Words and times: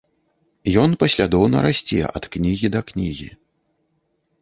Ён 0.83 0.95
паслядоўна 1.03 1.57
расце 1.67 2.01
ад 2.17 2.23
кнігі 2.37 2.67
да 2.79 2.85
кнігі. 2.91 3.33